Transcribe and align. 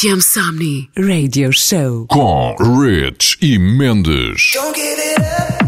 RFM 0.00 0.20
Somni 0.22 0.88
Radio 0.96 1.52
Show 1.52 2.06
com 2.08 2.56
Rich 2.80 3.36
e 3.42 3.58
Mendes. 3.58 4.52
Don't 4.54 4.74
give 4.74 4.98
it 4.98 5.18
up. 5.18 5.59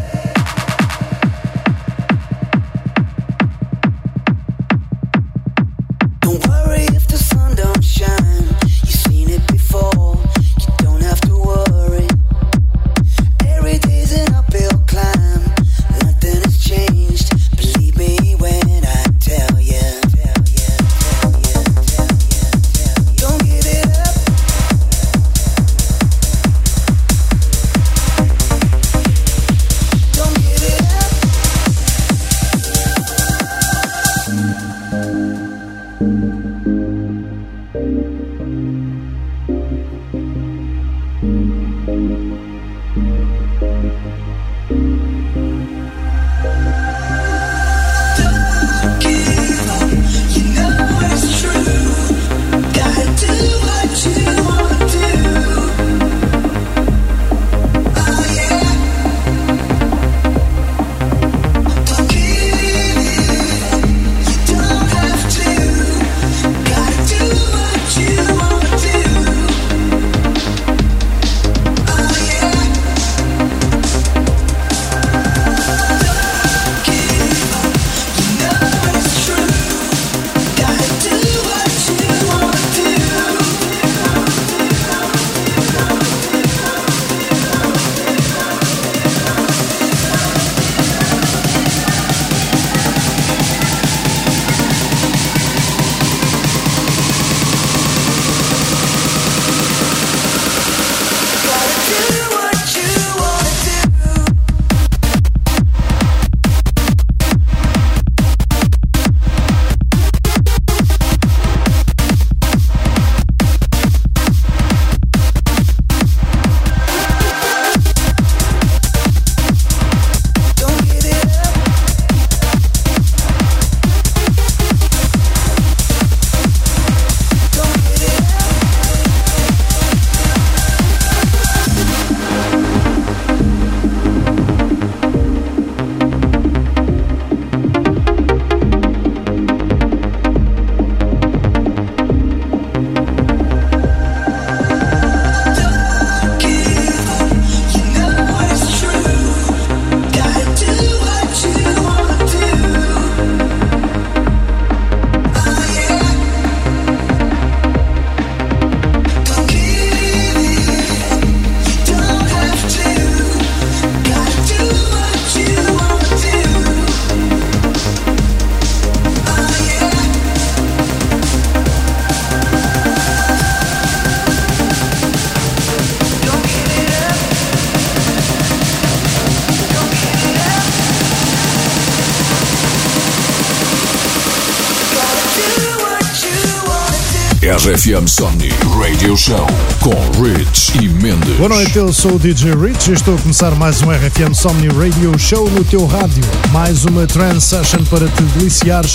RFM 187.43 188.07
Somni 188.07 188.51
Radio 188.79 189.17
Show 189.17 189.45
com 189.81 190.23
Rich 190.23 190.79
e 190.81 190.89
Mendes. 190.89 191.37
Boa 191.39 191.49
noite, 191.49 191.77
eu 191.77 191.93
sou 191.93 192.13
o 192.13 192.19
DJ 192.19 192.55
Rich 192.55 192.93
e 192.93 192.95
estou 192.95 193.17
a 193.17 193.19
começar 193.19 193.51
mais 193.57 193.83
um 193.83 193.91
RFM 193.91 194.33
Somni 194.33 194.69
Radio 194.69 195.19
Show 195.19 195.51
no 195.51 195.65
teu 195.65 195.85
rádio. 195.85 196.23
Mais 196.53 196.85
uma 196.85 197.05
trance 197.05 197.49
session 197.49 197.83
para 197.91 198.07
te 198.07 198.23
deliciares 198.23 198.93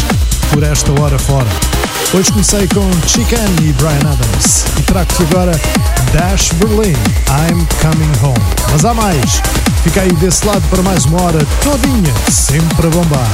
por 0.54 0.64
esta 0.64 0.94
hora 0.94 1.20
fora. 1.20 1.50
Hoje 2.14 2.32
comecei 2.32 2.66
com 2.70 2.90
Chicken 3.06 3.38
e 3.64 3.74
Brian 3.74 4.14
Adams 4.14 4.64
e 4.80 4.82
trago-te 4.84 5.24
agora 5.24 5.52
Dash 6.14 6.54
Berlin, 6.54 6.96
I'm 7.28 7.68
Coming 7.82 8.14
Home. 8.24 8.46
Mas 8.72 8.86
há 8.86 8.94
mais, 8.94 9.42
fica 9.84 10.04
aí 10.04 10.14
desse 10.14 10.46
lado 10.46 10.64
para 10.70 10.82
mais 10.82 11.04
uma 11.04 11.22
hora 11.22 11.46
todinha, 11.62 12.14
sempre 12.32 12.88
a 12.88 12.90
bombar. 12.92 13.28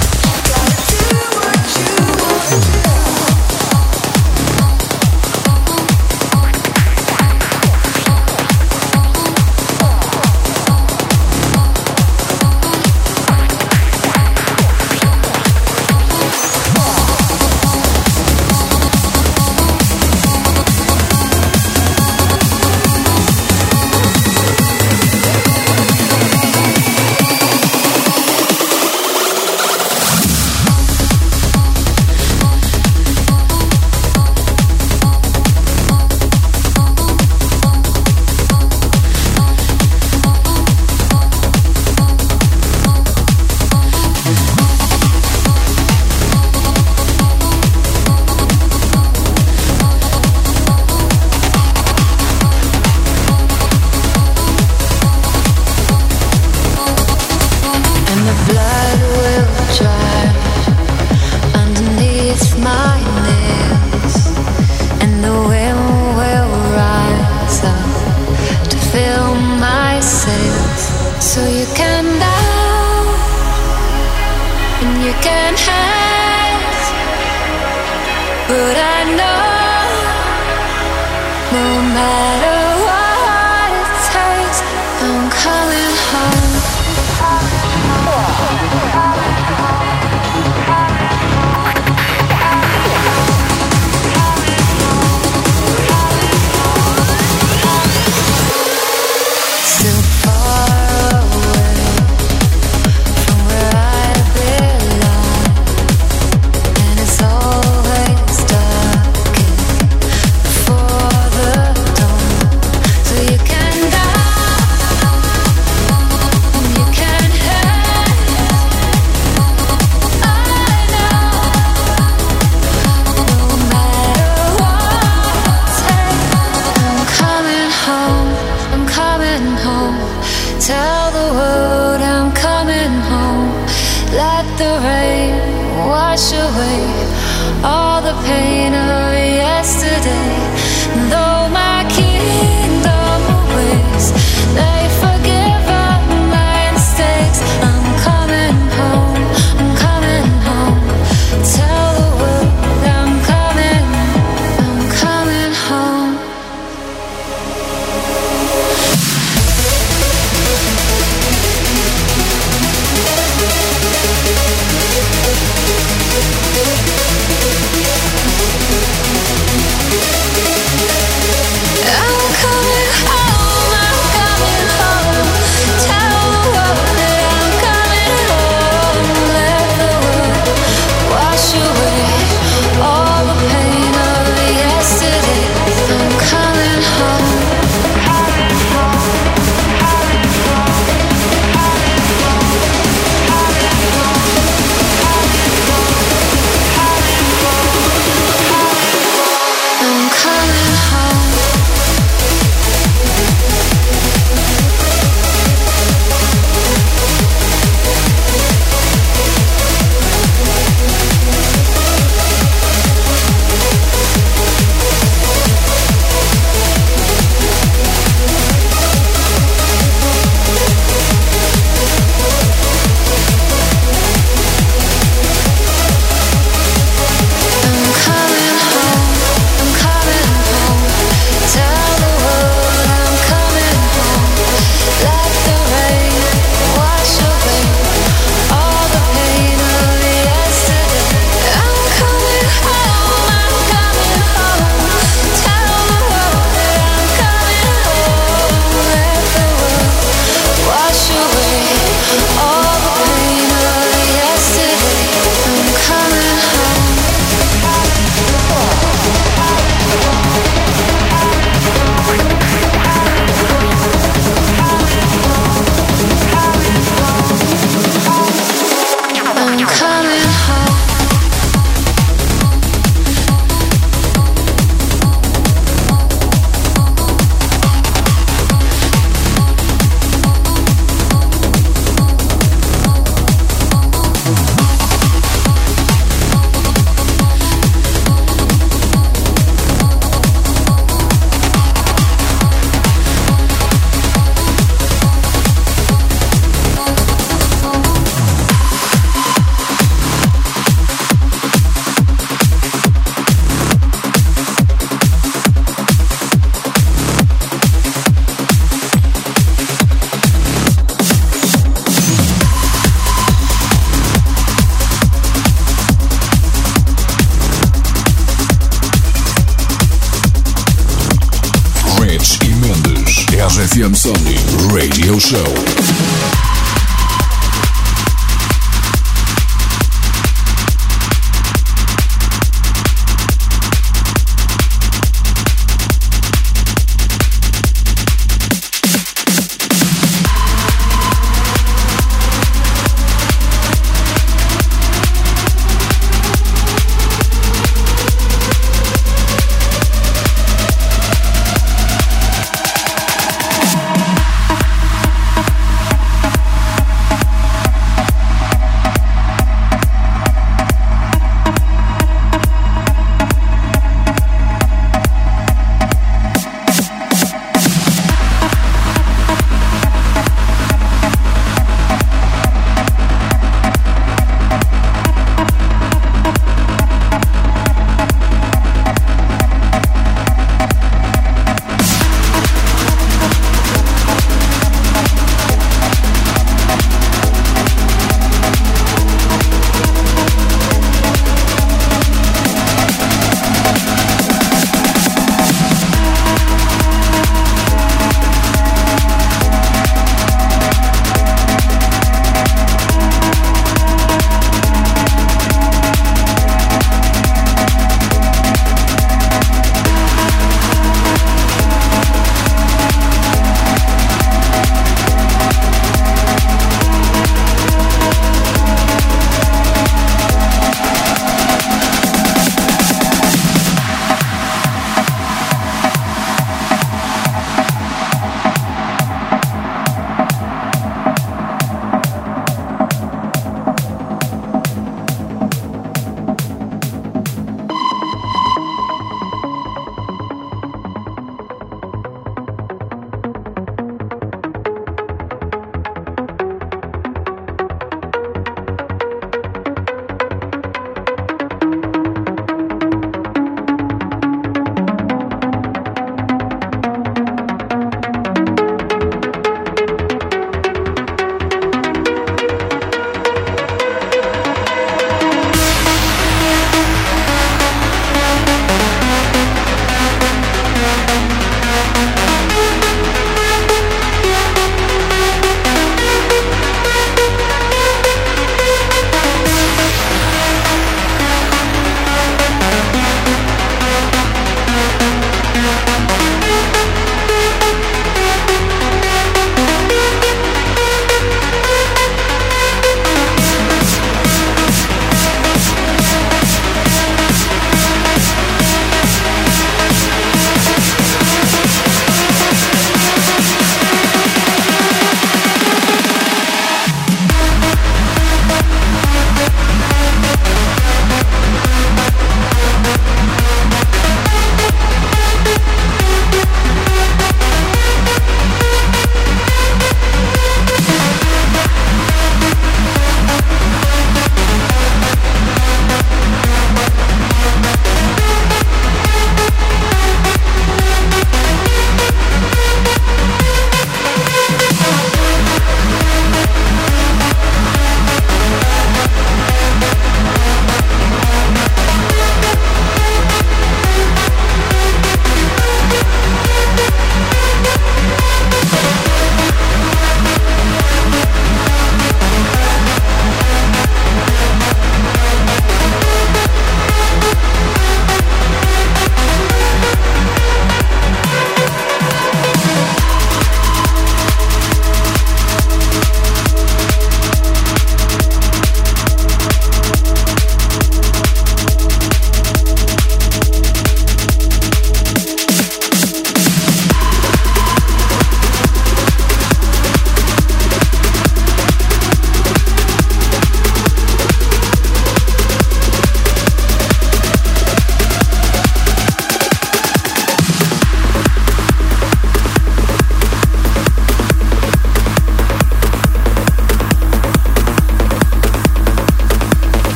Show. 325.23 325.72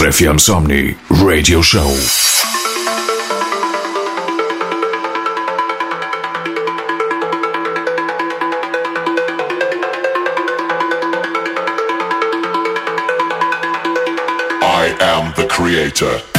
RFM 0.00 0.38
Somni 0.38 0.96
Radio 1.22 1.60
Show. 1.60 1.84
I 14.62 14.96
am 15.00 15.34
the 15.36 15.46
creator. 15.50 16.29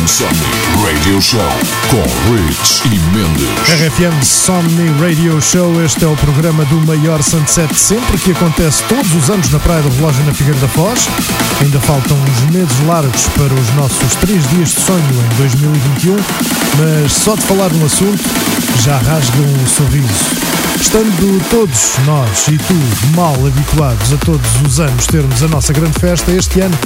RFM 0.00 0.06
Somni 0.06 0.82
Radio 0.82 1.20
Show 1.20 1.40
com 1.90 2.32
Rich 2.32 2.82
e 2.86 2.98
Mendes. 3.14 3.48
RFM 3.68 4.24
Somni 4.24 4.88
Radio 4.98 5.40
Show, 5.42 5.84
este 5.84 6.04
é 6.04 6.08
o 6.08 6.16
programa 6.16 6.64
do 6.66 6.76
maior 6.86 7.22
sunset 7.22 7.74
sempre, 7.74 8.16
que 8.18 8.32
acontece 8.32 8.82
todos 8.84 9.14
os 9.14 9.28
anos 9.28 9.50
na 9.50 9.58
Praia 9.58 9.82
do 9.82 9.90
Relógio 9.96 10.24
na 10.24 10.32
Figueira 10.32 10.58
da 10.58 10.68
Foz. 10.68 11.06
Ainda 11.60 11.78
faltam 11.80 12.16
uns 12.16 12.50
meses 12.50 12.86
largos 12.86 13.26
para 13.36 13.52
os 13.52 13.74
nossos 13.74 14.14
três 14.16 14.48
dias 14.48 14.70
de 14.70 14.80
sonho 14.80 15.24
em 15.32 15.36
2021, 15.36 16.16
mas 16.78 17.12
só 17.12 17.34
de 17.34 17.42
falar 17.42 17.70
no 17.70 17.84
assunto 17.84 18.24
já 18.82 18.96
rasga 18.96 19.42
um 19.42 19.66
sorriso. 19.66 20.39
Estando 20.80 21.50
todos 21.50 21.92
nós 22.06 22.48
e 22.48 22.56
tu 22.56 22.74
mal 23.14 23.34
habituados 23.46 24.12
a 24.12 24.16
todos 24.16 24.62
os 24.66 24.80
anos 24.80 25.06
termos 25.06 25.42
a 25.42 25.48
nossa 25.48 25.72
grande 25.72 25.98
festa, 25.98 26.32
este 26.32 26.60
ano 26.60 26.76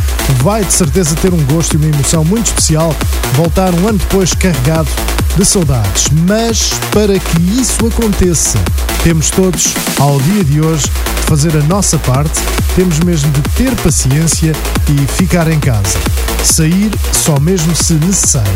vai 0.42 0.64
de 0.64 0.72
certeza 0.72 1.14
ter 1.14 1.32
um 1.32 1.42
gosto 1.44 1.74
e 1.74 1.76
uma 1.76 1.86
emoção 1.86 2.24
muito 2.24 2.46
especial 2.46 2.94
voltar 3.34 3.72
um 3.72 3.88
ano 3.88 3.98
depois 3.98 4.34
carregado 4.34 4.90
de 5.36 5.44
saudades. 5.44 6.08
Mas 6.28 6.70
para 6.90 7.18
que 7.18 7.40
isso 7.58 7.86
aconteça, 7.86 8.58
temos 9.02 9.30
todos, 9.30 9.72
ao 9.98 10.20
dia 10.20 10.44
de 10.44 10.60
hoje, 10.60 10.84
de 10.84 11.22
fazer 11.22 11.56
a 11.56 11.62
nossa 11.62 11.96
parte, 11.98 12.40
temos 12.74 12.98
mesmo 13.00 13.30
de 13.30 13.42
ter 13.50 13.74
paciência 13.76 14.52
e 14.88 15.12
ficar 15.12 15.50
em 15.50 15.60
casa. 15.60 15.98
Sair 16.42 16.90
só 17.12 17.38
mesmo 17.40 17.74
se 17.74 17.94
necessário. 17.94 18.52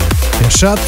É 0.46 0.50
chato, 0.50 0.82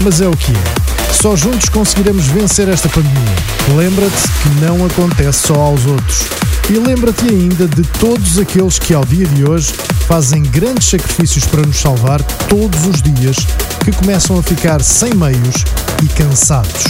mas 0.00 0.20
é 0.20 0.28
o 0.28 0.36
que 0.36 0.52
é. 0.52 0.85
Só 1.20 1.34
juntos 1.34 1.68
conseguiremos 1.70 2.26
vencer 2.26 2.68
esta 2.68 2.88
pandemia. 2.90 3.34
Lembra-te 3.74 4.28
que 4.42 4.48
não 4.60 4.84
acontece 4.84 5.48
só 5.48 5.54
aos 5.54 5.86
outros. 5.86 6.26
E 6.68 6.74
lembra-te 6.74 7.24
ainda 7.28 7.66
de 7.66 7.82
todos 7.98 8.38
aqueles 8.38 8.78
que 8.78 8.92
ao 8.92 9.04
dia 9.04 9.26
de 9.26 9.48
hoje 9.48 9.72
fazem 10.06 10.42
grandes 10.42 10.88
sacrifícios 10.88 11.44
para 11.46 11.62
nos 11.62 11.80
salvar 11.80 12.22
todos 12.48 12.86
os 12.86 13.00
dias, 13.00 13.36
que 13.84 13.92
começam 13.92 14.38
a 14.38 14.42
ficar 14.42 14.82
sem 14.82 15.14
meios 15.14 15.64
e 16.04 16.08
cansados. 16.08 16.84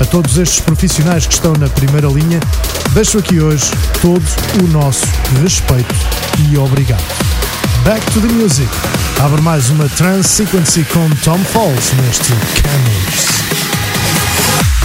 A 0.00 0.04
todos 0.04 0.38
estes 0.38 0.60
profissionais 0.60 1.26
que 1.26 1.34
estão 1.34 1.52
na 1.52 1.68
primeira 1.68 2.08
linha, 2.08 2.40
deixo 2.94 3.18
aqui 3.18 3.38
hoje 3.38 3.70
todo 4.00 4.24
o 4.64 4.68
nosso 4.68 5.06
respeito 5.42 5.94
e 6.48 6.56
obrigado. 6.56 7.04
Back 7.84 8.04
to 8.12 8.20
the 8.20 8.32
music. 8.32 8.68
Abre 9.20 9.42
mais 9.42 9.68
uma 9.68 9.88
Trance 9.90 10.28
Sequence 10.28 10.84
com 10.84 11.08
Tom 11.22 11.38
Falls 11.44 11.92
neste 12.02 12.32
Camels. 12.62 13.37
Com 14.38 14.77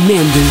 Mendes. 0.00 0.43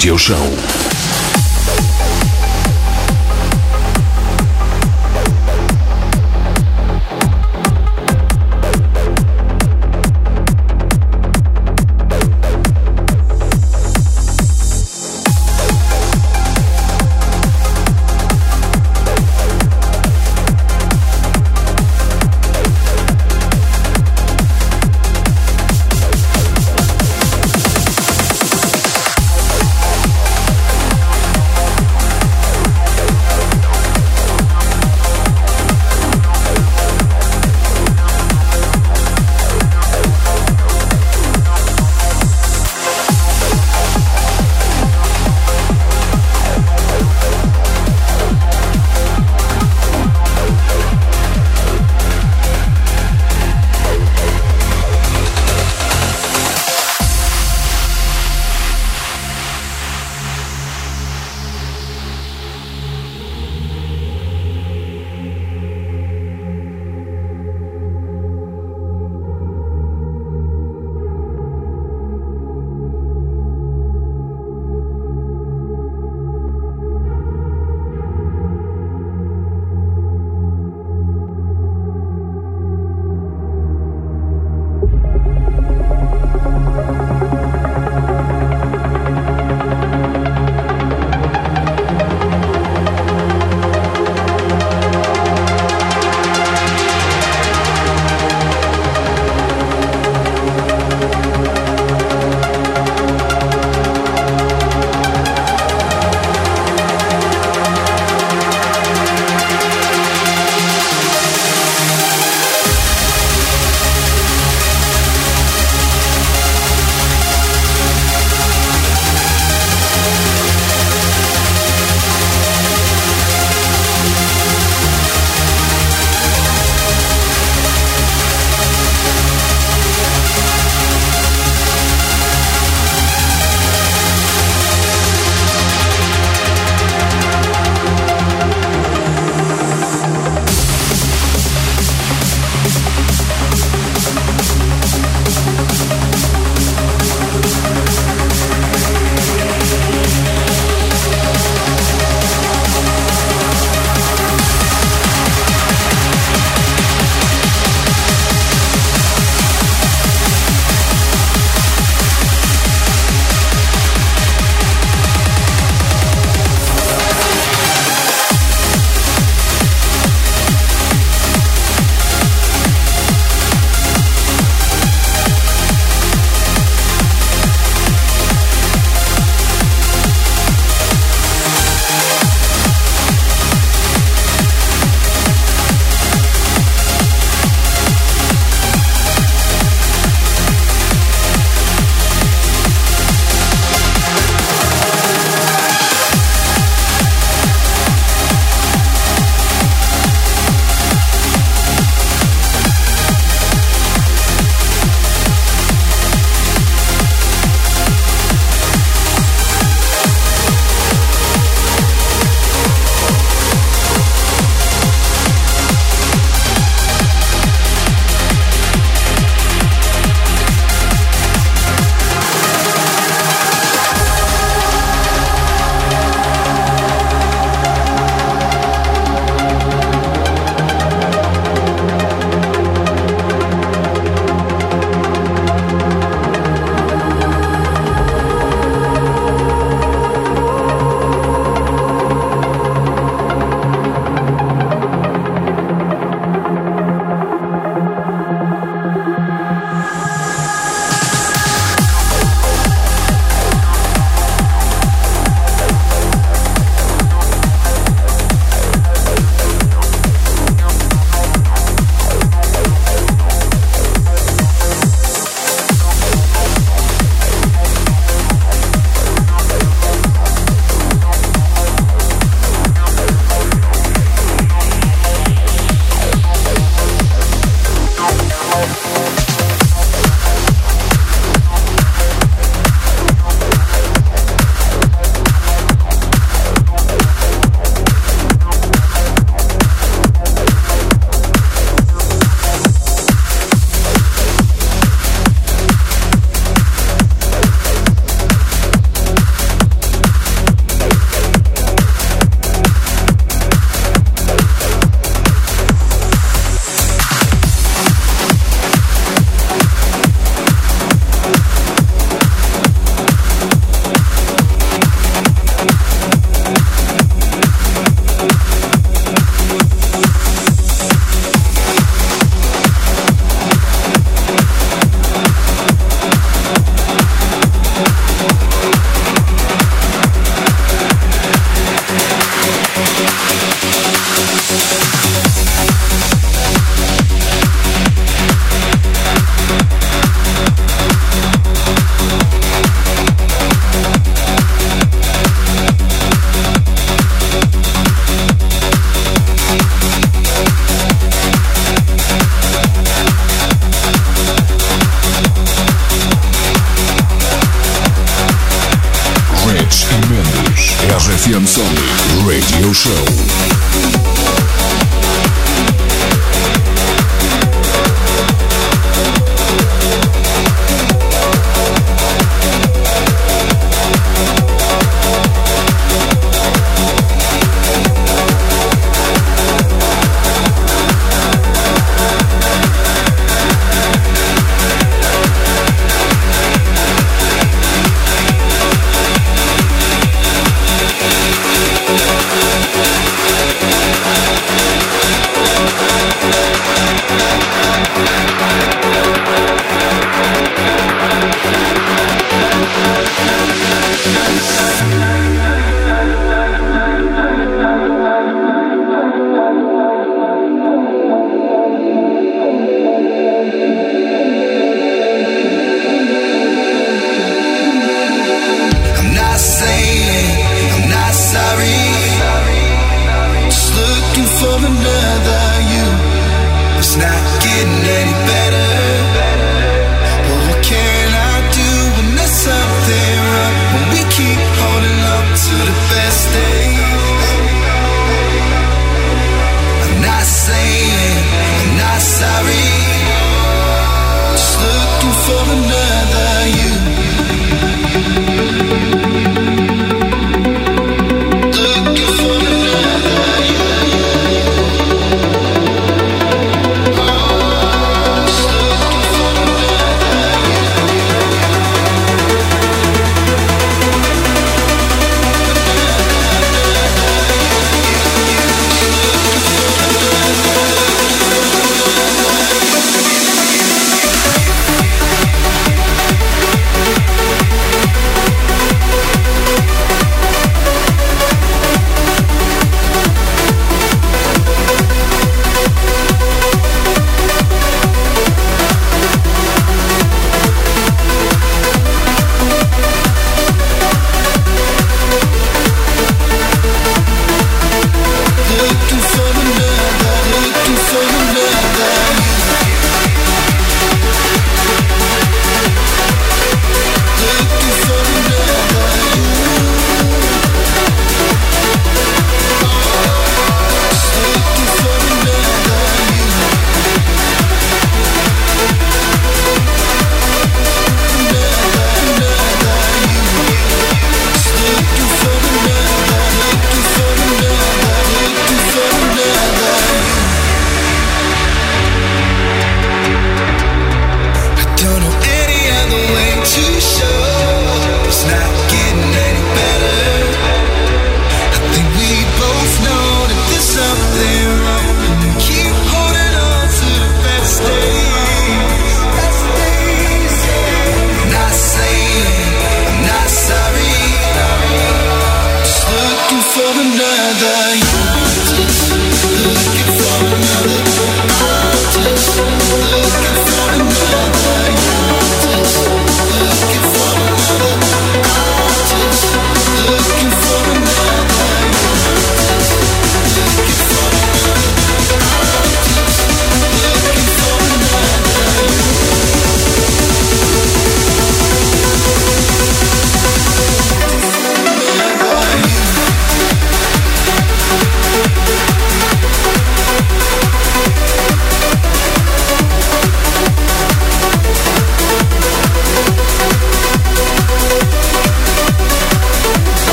Radio 0.00 0.16
Show. 0.16 0.69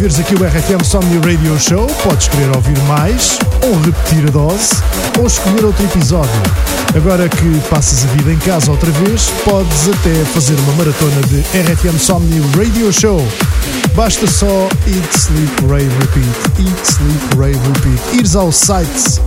Ouvires 0.00 0.18
aqui 0.18 0.34
o 0.34 0.46
RFM 0.46 0.82
Somni 0.82 1.18
Radio 1.18 1.60
Show, 1.60 1.86
podes 2.02 2.26
querer 2.28 2.48
ouvir 2.56 2.78
mais, 2.84 3.38
ou 3.62 3.78
repetir 3.82 4.26
a 4.28 4.30
dose, 4.30 4.70
ou 5.18 5.26
escolher 5.26 5.62
outro 5.62 5.84
episódio. 5.84 6.30
Agora 6.96 7.28
que 7.28 7.60
passas 7.68 8.04
a 8.04 8.06
vida 8.14 8.32
em 8.32 8.38
casa 8.38 8.70
outra 8.70 8.90
vez, 8.92 9.30
podes 9.44 9.90
até 9.90 10.24
fazer 10.32 10.54
uma 10.54 10.72
maratona 10.72 11.20
de 11.28 11.40
RFM 11.40 11.98
Somni 11.98 12.40
Radio 12.56 12.90
Show. 12.90 13.22
Basta 13.94 14.26
só 14.26 14.68
Eat, 14.86 15.14
Sleep, 15.14 15.66
Rave, 15.68 15.90
Repeat, 16.00 16.66
Eat, 16.66 16.88
Sleep, 16.88 17.36
Rave, 17.36 17.60
Repeat. 17.68 18.16
Ires 18.18 18.34
ao 18.34 18.50
site 18.50 19.20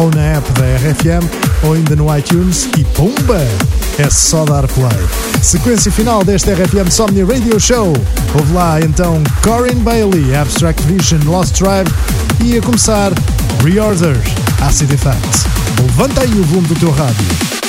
ou 0.00 0.10
na 0.14 0.22
app 0.22 0.50
da 0.52 0.64
RFM 0.64 1.26
ou 1.62 1.74
ainda 1.74 1.94
no 1.94 2.16
iTunes 2.16 2.68
e 2.78 2.84
pumba! 2.84 3.38
É 3.98 4.08
só 4.08 4.46
dar 4.46 4.66
play. 4.66 4.88
Sequência 5.42 5.92
final 5.92 6.24
deste 6.24 6.50
RFM 6.50 6.90
Somni 6.90 7.22
Radio 7.22 7.60
Show. 7.60 7.92
Houve 8.34 8.52
lá 8.54 8.80
então 8.80 9.22
Corinne 9.42 9.82
Bailey, 9.82 10.34
Abstract 10.34 10.82
Vision, 10.84 11.20
Lost 11.26 11.54
Tribe 11.54 11.90
e 12.42 12.56
a 12.56 12.62
começar 12.62 13.12
Reorder, 13.62 14.16
Acid 14.66 14.90
Effects. 14.90 15.44
Levanta 15.82 16.22
aí 16.22 16.32
o 16.32 16.44
volume 16.44 16.68
do 16.68 16.74
teu 16.76 16.90
rádio. 16.90 17.59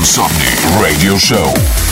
Insomni 0.00 0.48
Radio 0.80 1.18
Show. 1.18 1.89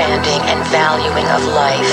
Understanding 0.00 0.40
and 0.48 0.66
valuing 0.68 1.28
of 1.28 1.44
life. 1.52 1.92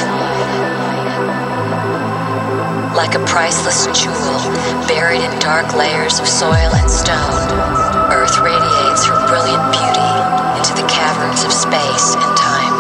Like 2.95 3.15
a 3.15 3.23
priceless 3.27 3.85
jewel 3.91 4.39
buried 4.87 5.21
in 5.21 5.39
dark 5.39 5.75
layers 5.75 6.19
of 6.19 6.27
soil 6.27 6.71
and 6.71 6.89
stone, 6.89 7.51
Earth 8.11 8.39
radiates 8.39 9.05
her 9.05 9.19
brilliant 9.27 9.63
beauty 9.75 10.11
into 10.55 10.73
the 10.73 10.87
caverns 10.87 11.43
of 11.43 11.51
space 11.51 12.15
and 12.15 12.31
time. 12.37 12.75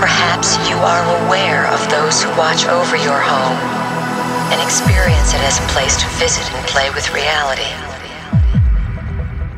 Perhaps 0.00 0.58
you 0.68 0.76
are 0.76 1.26
aware 1.26 1.66
of 1.68 1.80
those 1.88 2.22
who 2.22 2.30
watch 2.36 2.66
over 2.66 2.96
your 2.96 3.20
home 3.20 3.58
and 4.50 4.60
experience 4.60 5.32
it 5.34 5.42
as 5.46 5.58
a 5.58 5.66
place 5.70 5.96
to 5.96 6.06
visit 6.18 6.44
and 6.52 6.66
play 6.66 6.90
with 6.90 7.14
reality. 7.14 7.70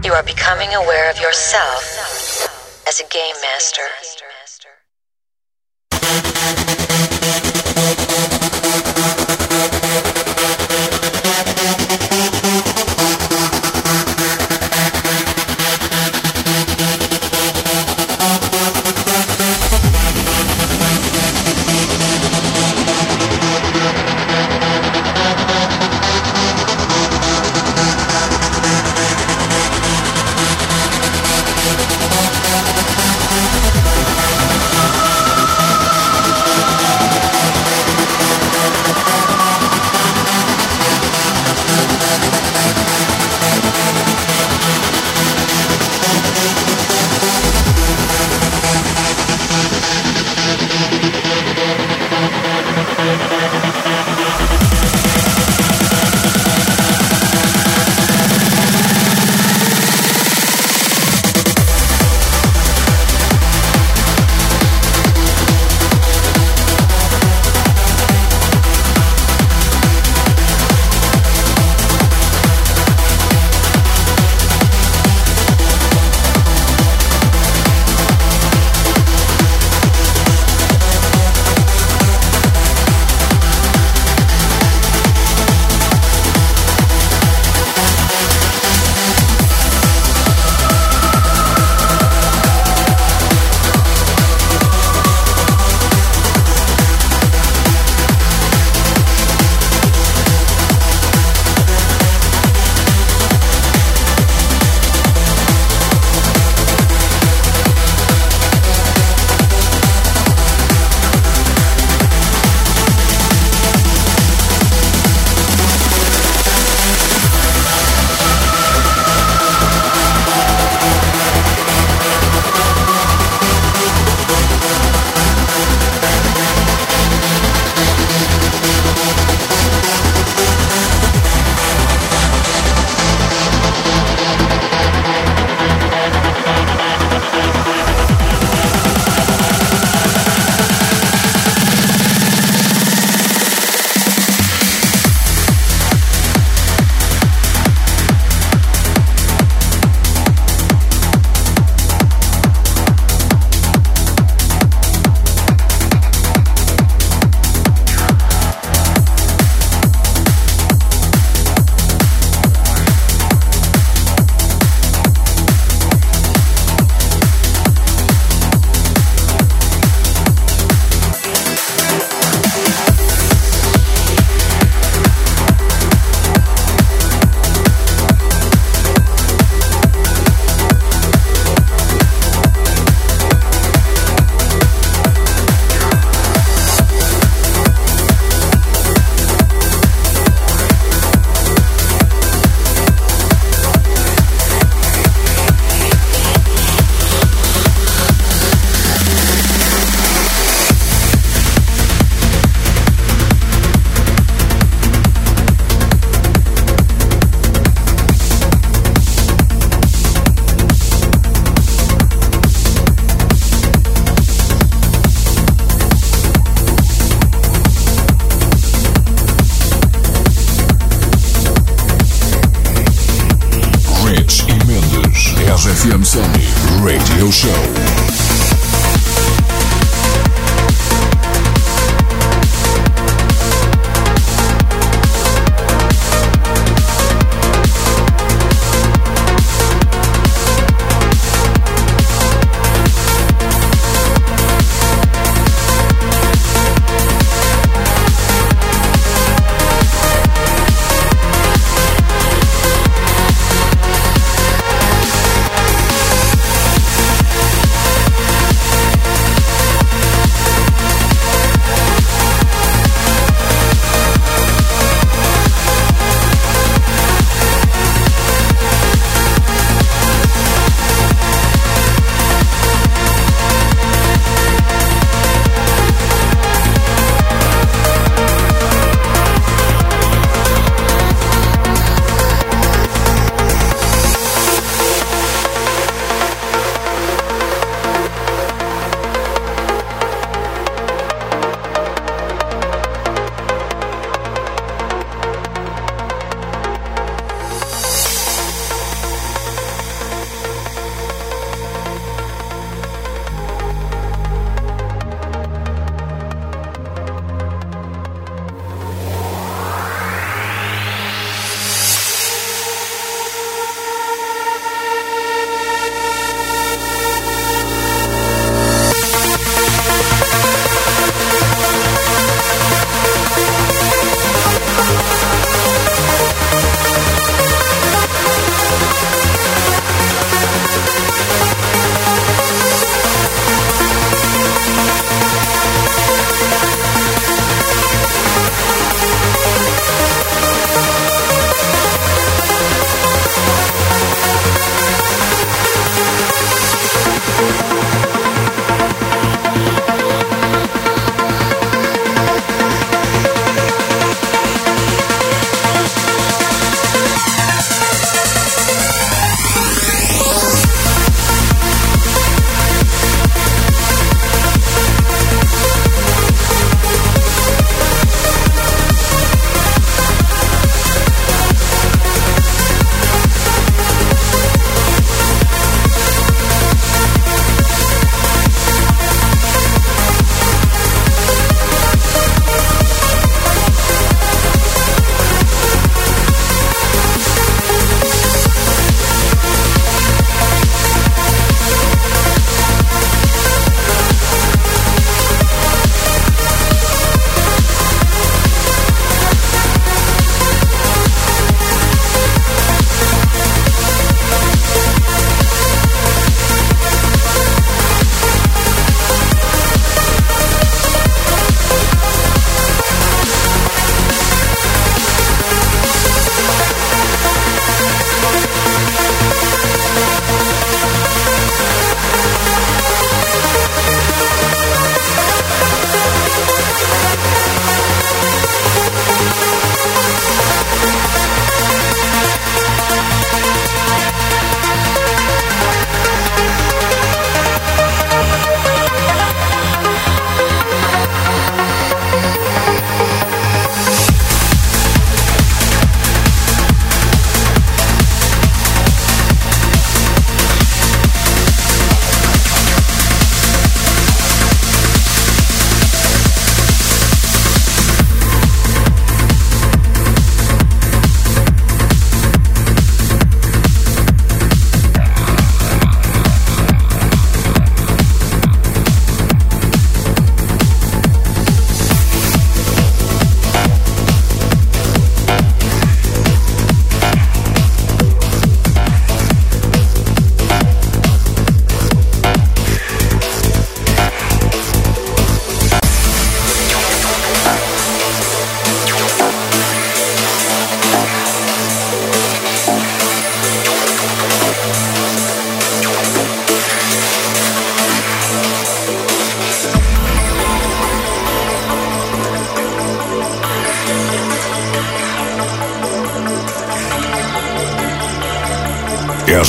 You 0.05 0.13
are 0.13 0.23
becoming 0.25 0.75
aware 0.75 1.11
of 1.11 1.19
yourself 1.21 2.02
as 2.93 3.01
a 3.01 3.05
game 3.05 3.35
master. 3.41 4.22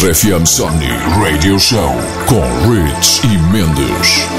RFM 0.03 0.45
Somni 0.45 0.89
Radio 1.17 1.57
Show 1.57 1.89
com 2.27 2.43
Rich 2.69 3.21
e 3.23 3.37
Mendes. 3.53 4.32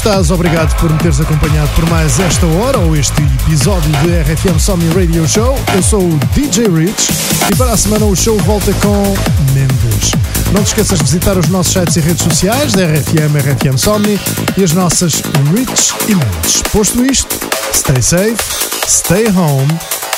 Estás, 0.00 0.30
obrigado 0.30 0.74
por 0.76 0.90
me 0.90 0.98
teres 0.98 1.20
acompanhado 1.20 1.68
por 1.74 1.86
mais 1.90 2.18
esta 2.18 2.46
hora 2.46 2.78
ou 2.78 2.96
este 2.96 3.20
episódio 3.44 3.90
de 3.98 4.22
RFM 4.22 4.58
Somni 4.58 4.88
Radio 4.94 5.28
Show. 5.28 5.58
Eu 5.74 5.82
sou 5.82 6.00
o 6.00 6.18
DJ 6.34 6.68
Rich 6.68 7.10
e 7.52 7.56
para 7.56 7.72
a 7.72 7.76
semana 7.76 8.06
o 8.06 8.16
show 8.16 8.38
volta 8.38 8.72
com 8.80 9.14
Mendes. 9.52 10.12
Não 10.52 10.64
te 10.64 10.68
esqueças 10.68 11.00
de 11.00 11.04
visitar 11.04 11.36
os 11.36 11.48
nossos 11.48 11.74
sites 11.74 11.96
e 11.96 12.00
redes 12.00 12.22
sociais 12.22 12.72
da 12.72 12.86
RFM, 12.86 13.36
RFM 13.36 13.76
Somni 13.76 14.18
e 14.56 14.64
as 14.64 14.72
nossas 14.72 15.22
Rich 15.54 15.92
e. 16.08 16.70
Posto 16.70 17.04
isto, 17.04 17.38
stay 17.74 18.00
safe, 18.00 18.42
stay 18.86 19.26
home 19.28 19.68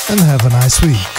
and 0.09 0.21
have 0.23 0.47
a 0.47 0.63
nice 0.63 0.81
week. 0.85 1.12